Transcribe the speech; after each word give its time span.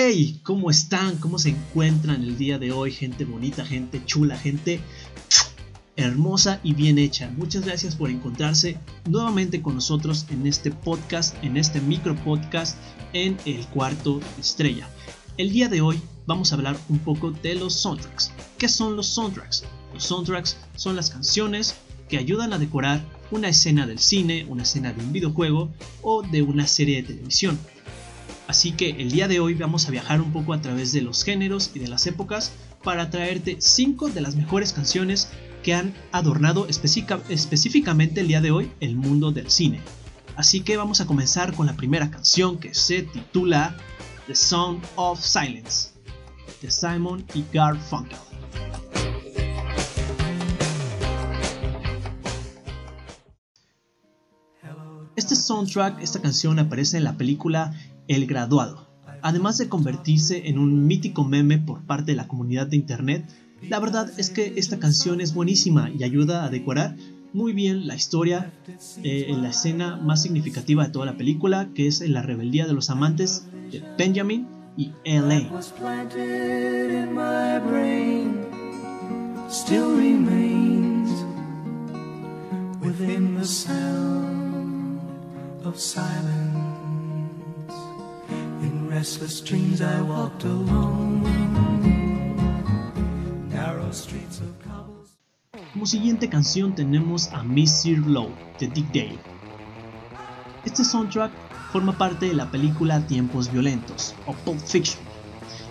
Hey, 0.00 0.38
¿cómo 0.44 0.70
están? 0.70 1.16
¿Cómo 1.16 1.40
se 1.40 1.48
encuentran 1.48 2.22
el 2.22 2.38
día 2.38 2.56
de 2.60 2.70
hoy? 2.70 2.92
Gente 2.92 3.24
bonita, 3.24 3.66
gente 3.66 4.00
chula, 4.06 4.38
gente 4.38 4.78
hermosa 5.96 6.60
y 6.62 6.72
bien 6.72 6.98
hecha. 6.98 7.32
Muchas 7.36 7.64
gracias 7.64 7.96
por 7.96 8.08
encontrarse 8.08 8.78
nuevamente 9.08 9.60
con 9.60 9.74
nosotros 9.74 10.26
en 10.30 10.46
este 10.46 10.70
podcast, 10.70 11.34
en 11.42 11.56
este 11.56 11.80
micro 11.80 12.14
podcast 12.14 12.78
en 13.12 13.36
el 13.44 13.66
cuarto 13.66 14.20
estrella. 14.38 14.88
El 15.36 15.50
día 15.50 15.68
de 15.68 15.80
hoy 15.80 16.00
vamos 16.26 16.52
a 16.52 16.54
hablar 16.54 16.78
un 16.88 17.00
poco 17.00 17.32
de 17.32 17.56
los 17.56 17.74
soundtracks. 17.74 18.30
¿Qué 18.56 18.68
son 18.68 18.94
los 18.94 19.08
soundtracks? 19.08 19.64
Los 19.94 20.04
soundtracks 20.04 20.58
son 20.76 20.94
las 20.94 21.10
canciones 21.10 21.74
que 22.08 22.18
ayudan 22.18 22.52
a 22.52 22.58
decorar 22.58 23.04
una 23.32 23.48
escena 23.48 23.84
del 23.84 23.98
cine, 23.98 24.46
una 24.48 24.62
escena 24.62 24.92
de 24.92 25.02
un 25.02 25.12
videojuego 25.12 25.70
o 26.02 26.22
de 26.22 26.42
una 26.42 26.68
serie 26.68 27.02
de 27.02 27.08
televisión. 27.08 27.58
Así 28.48 28.72
que 28.72 28.90
el 28.98 29.10
día 29.10 29.28
de 29.28 29.40
hoy 29.40 29.52
vamos 29.52 29.86
a 29.86 29.90
viajar 29.90 30.22
un 30.22 30.32
poco 30.32 30.54
a 30.54 30.62
través 30.62 30.90
de 30.92 31.02
los 31.02 31.22
géneros 31.22 31.70
y 31.74 31.80
de 31.80 31.86
las 31.86 32.06
épocas 32.06 32.52
para 32.82 33.10
traerte 33.10 33.58
5 33.60 34.08
de 34.08 34.22
las 34.22 34.36
mejores 34.36 34.72
canciones 34.72 35.28
que 35.62 35.74
han 35.74 35.92
adornado 36.12 36.66
específicamente 36.66 38.22
el 38.22 38.28
día 38.28 38.40
de 38.40 38.50
hoy 38.50 38.72
el 38.80 38.96
mundo 38.96 39.32
del 39.32 39.50
cine. 39.50 39.82
Así 40.34 40.62
que 40.62 40.78
vamos 40.78 41.02
a 41.02 41.06
comenzar 41.06 41.54
con 41.54 41.66
la 41.66 41.76
primera 41.76 42.10
canción 42.10 42.58
que 42.58 42.72
se 42.74 43.02
titula 43.02 43.76
The 44.26 44.34
Sound 44.34 44.82
of 44.96 45.20
Silence 45.20 45.90
de 46.62 46.70
Simon 46.70 47.26
y 47.34 47.44
Garfunkel. 47.52 48.16
Este 55.16 55.36
soundtrack, 55.36 56.00
esta 56.00 56.22
canción 56.22 56.58
aparece 56.58 56.96
en 56.96 57.04
la 57.04 57.18
película 57.18 57.74
El 58.08 58.26
Graduado. 58.26 58.88
Además 59.22 59.58
de 59.58 59.68
convertirse 59.68 60.48
en 60.48 60.58
un 60.58 60.86
mítico 60.86 61.24
meme 61.24 61.58
por 61.58 61.82
parte 61.82 62.12
de 62.12 62.16
la 62.16 62.28
comunidad 62.28 62.66
de 62.66 62.76
internet, 62.76 63.24
la 63.62 63.80
verdad 63.80 64.10
es 64.16 64.30
que 64.30 64.54
esta 64.56 64.78
canción 64.78 65.20
es 65.20 65.34
buenísima 65.34 65.90
y 65.90 66.04
ayuda 66.04 66.44
a 66.44 66.48
decorar 66.50 66.96
muy 67.32 67.52
bien 67.52 67.86
la 67.86 67.94
historia 67.94 68.52
eh, 69.02 69.26
en 69.28 69.42
la 69.42 69.50
escena 69.50 69.96
más 69.96 70.22
significativa 70.22 70.84
de 70.84 70.90
toda 70.90 71.06
la 71.06 71.16
película, 71.16 71.68
que 71.74 71.86
es 71.86 72.00
en 72.00 72.12
la 72.14 72.22
rebeldía 72.22 72.66
de 72.66 72.72
los 72.72 72.90
amantes 72.90 73.44
de 73.70 73.82
Benjamin 73.98 74.46
y 74.76 74.92
Como 95.72 95.86
siguiente 95.86 96.28
canción 96.28 96.74
tenemos 96.74 97.28
a 97.28 97.44
Miss 97.44 97.84
Low 97.86 98.30
de 98.58 98.66
Dick 98.66 98.86
Dale. 98.88 99.18
Este 100.64 100.82
soundtrack 100.82 101.30
forma 101.70 101.96
parte 101.96 102.26
de 102.26 102.34
la 102.34 102.50
película 102.50 103.06
Tiempos 103.06 103.52
Violentos 103.52 104.16
o 104.26 104.32
Pulp 104.32 104.58
Fiction. 104.58 105.00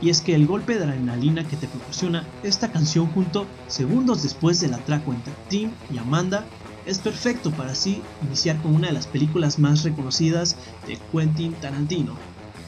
Y 0.02 0.09
es 0.09 0.22
que 0.22 0.34
el 0.34 0.47
golpe 0.47 0.78
de 0.78 0.86
adrenalina 0.86 1.45
que 1.45 1.58
te 1.58 1.67
proporciona 1.67 2.25
esta 2.44 2.72
canción 2.72 3.08
junto 3.08 3.45
segundos 3.67 4.23
después 4.23 4.62
del 4.62 4.73
atraco 4.73 5.12
entre 5.12 5.34
Tim 5.50 5.72
y 5.94 5.97
Amanda 5.97 6.45
es 6.86 7.00
perfecto 7.00 7.52
para 7.52 7.73
así 7.73 8.02
iniciar 8.25 8.56
con 8.62 8.73
una 8.73 8.88
de 8.88 8.94
las 8.94 9.08
películas 9.08 9.59
más 9.59 9.84
reconocidas 9.84 10.56
de 10.88 10.97
Quentin 11.12 11.52
Tarantino, 11.56 12.16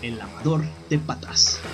El 0.01 0.17
lavador 0.17 0.63
de 0.87 0.99
patas. 0.99 1.67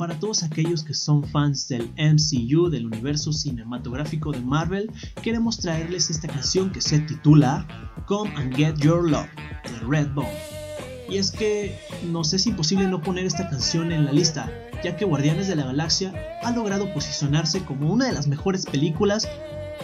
Para 0.00 0.18
todos 0.18 0.42
aquellos 0.42 0.82
que 0.82 0.94
son 0.94 1.22
fans 1.24 1.68
del 1.68 1.92
MCU, 1.98 2.70
del 2.70 2.86
universo 2.86 3.34
cinematográfico 3.34 4.32
de 4.32 4.40
Marvel, 4.40 4.90
queremos 5.22 5.58
traerles 5.58 6.08
esta 6.08 6.26
canción 6.26 6.72
que 6.72 6.80
se 6.80 7.00
titula 7.00 7.68
Come 8.06 8.34
and 8.34 8.56
Get 8.56 8.78
Your 8.78 9.06
Love 9.06 9.28
de 9.62 9.86
Redbone. 9.86 10.32
Y 11.06 11.18
es 11.18 11.30
que 11.30 11.78
nos 12.10 12.32
es 12.32 12.46
imposible 12.46 12.88
no 12.88 13.02
poner 13.02 13.26
esta 13.26 13.50
canción 13.50 13.92
en 13.92 14.06
la 14.06 14.12
lista, 14.12 14.50
ya 14.82 14.96
que 14.96 15.04
Guardianes 15.04 15.48
de 15.48 15.56
la 15.56 15.66
Galaxia 15.66 16.14
ha 16.42 16.50
logrado 16.52 16.90
posicionarse 16.94 17.62
como 17.66 17.92
una 17.92 18.06
de 18.06 18.12
las 18.12 18.26
mejores 18.26 18.64
películas 18.64 19.28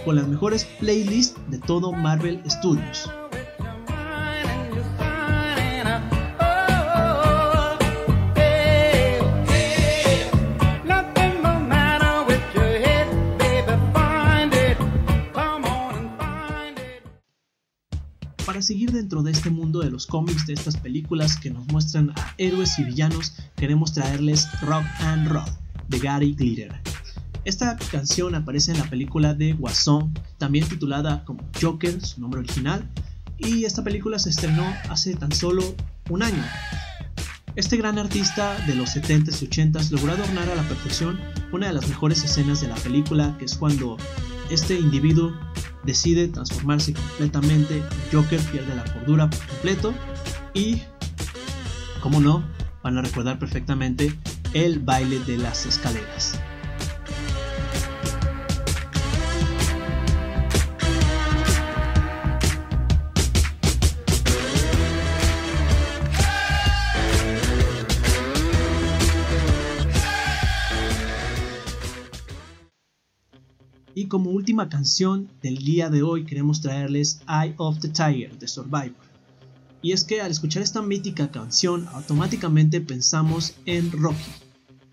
con 0.07 0.17
las 0.17 0.27
mejores 0.27 0.65
playlists 0.81 1.39
de 1.51 1.59
todo 1.59 1.93
Marvel 1.93 2.43
Studios. 2.49 3.07
Seguir 18.67 18.91
dentro 18.91 19.23
de 19.23 19.31
este 19.31 19.49
mundo 19.49 19.79
de 19.79 19.91
los 19.91 20.07
cómics, 20.07 20.45
de 20.47 20.55
estas 20.55 20.77
películas 20.77 21.37
que 21.37 21.51
nos 21.51 21.65
muestran 21.69 22.11
a 22.11 22.35
héroes 22.37 22.77
y 22.81 22.85
villanos, 22.85 23.35
queremos 23.55 23.93
traerles 23.93 24.49
Rock 24.61 24.85
and 24.99 25.29
Roll 25.29 25.45
de 25.87 26.01
Gary 26.01 26.35
Glitter. 26.35 26.75
Esta 27.45 27.77
canción 27.93 28.35
aparece 28.35 28.73
en 28.73 28.79
la 28.79 28.91
película 28.91 29.35
de 29.35 29.53
Guasón, 29.53 30.13
también 30.39 30.69
titulada 30.69 31.25
como 31.25 31.49
Joker, 31.61 32.05
su 32.05 32.21
nombre 32.21 32.41
original, 32.41 32.91
y 33.39 33.67
esta 33.67 33.85
película 33.85 34.19
se 34.19 34.31
estrenó 34.31 34.67
hace 34.91 35.15
tan 35.15 35.31
solo 35.31 35.63
un 36.11 36.25
año. 36.25 36.43
Este 37.55 37.77
gran 37.77 38.01
artista 38.01 38.59
de 38.67 38.75
los 38.75 38.97
70s 38.97 39.43
y 39.43 39.49
80s 39.49 39.91
logró 39.91 40.13
adornar 40.13 40.51
a 40.51 40.57
la 40.57 40.63
perfección 40.63 41.21
una 41.53 41.69
de 41.69 41.73
las 41.73 41.89
mejores 41.89 42.25
escenas 42.25 42.61
de 42.63 42.69
la 42.69 42.75
película, 42.75 43.37
que 43.39 43.45
es 43.45 43.57
cuando 43.57 43.97
este 44.51 44.79
individuo 44.79 45.33
decide 45.85 46.29
transformarse 46.29 46.93
completamente. 46.93 47.83
Joker 48.13 48.41
pierde 48.41 48.75
la 48.75 48.85
cordura 48.85 49.31
por 49.31 49.47
completo 49.47 49.95
y, 50.55 50.83
como 52.01 52.21
no, 52.21 52.45
van 52.83 52.99
a 52.99 53.03
recordar 53.03 53.39
perfectamente 53.39 54.17
el 54.53 54.79
baile 54.79 55.19
de 55.21 55.39
las 55.39 55.67
escaleras. 55.67 56.41
Y 74.07 74.09
como 74.09 74.31
última 74.31 74.69
canción 74.69 75.29
del 75.43 75.57
día 75.57 75.91
de 75.91 76.05
hoy 76.05 76.27
queremos 76.27 76.61
traerles 76.61 77.23
Eye 77.29 77.55
of 77.57 77.81
the 77.81 77.89
Tiger 77.89 78.39
de 78.39 78.47
Survivor. 78.47 78.95
Y 79.83 79.91
es 79.91 80.05
que 80.05 80.21
al 80.21 80.31
escuchar 80.31 80.63
esta 80.63 80.81
mítica 80.81 81.33
canción 81.33 81.89
automáticamente 81.89 82.81
pensamos 82.81 83.55
en 83.65 83.91
Rocky. 83.91 84.31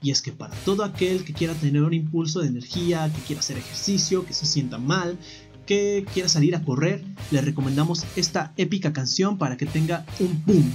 Y 0.02 0.10
es 0.10 0.24
que 0.24 0.32
para 0.32 0.56
todo 0.66 0.84
aquel 0.84 1.24
que 1.26 1.34
quiera 1.34 1.54
tener 1.54 1.84
un 1.84 1.94
impulso 1.94 2.40
de 2.40 2.48
energía, 2.48 3.14
que 3.14 3.22
quiera 3.22 3.42
hacer 3.42 3.60
ejercicio, 3.60 4.26
que 4.26 4.34
se 4.34 4.48
sienta 4.48 4.80
mal, 4.80 5.20
que 5.68 6.08
quiera 6.12 6.28
salir 6.28 6.56
a 6.56 6.64
correr, 6.64 7.06
le 7.30 7.42
recomendamos 7.42 8.06
esta 8.16 8.52
épica 8.58 8.94
canción 8.94 9.38
para 9.38 9.58
que 9.58 9.68
tenga 9.68 10.08
un 10.20 10.44
boom 10.44 10.74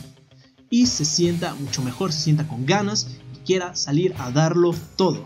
y 0.70 0.86
se 0.86 1.04
sienta 1.04 1.54
mucho 1.54 1.82
mejor, 1.82 2.12
se 2.12 2.20
sienta 2.20 2.46
con 2.46 2.66
ganas 2.66 3.16
y 3.34 3.38
quiera 3.44 3.74
salir 3.74 4.14
a 4.16 4.30
darlo 4.30 4.76
todo. 4.94 5.24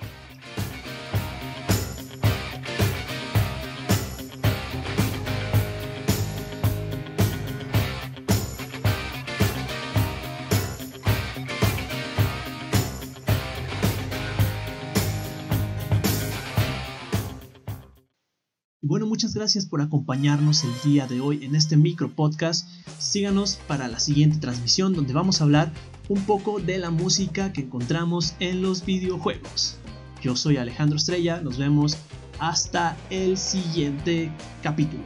Y 18.85 18.89
bueno, 18.89 19.07
muchas 19.07 19.33
gracias 19.33 19.65
por 19.65 19.81
acompañarnos 19.81 20.65
el 20.65 20.73
día 20.83 21.07
de 21.07 21.21
hoy 21.21 21.45
en 21.45 21.55
este 21.55 21.77
micro 21.77 22.11
podcast. 22.11 22.69
Síganos 22.99 23.61
para 23.69 23.87
la 23.87 24.01
siguiente 24.01 24.39
transmisión 24.39 24.93
donde 24.93 25.13
vamos 25.13 25.41
a 25.41 25.45
hablar 25.45 25.73
un 26.09 26.21
poco 26.25 26.59
de 26.59 26.79
la 26.79 26.91
música 26.91 27.53
que 27.53 27.61
encontramos 27.61 28.35
en 28.41 28.61
los 28.61 28.85
videojuegos. 28.85 29.77
Yo 30.21 30.35
soy 30.35 30.57
Alejandro 30.57 30.97
Estrella, 30.97 31.41
nos 31.41 31.59
vemos 31.59 31.97
hasta 32.41 32.97
el 33.09 33.39
siguiente 33.39 34.33
capítulo. 34.65 35.05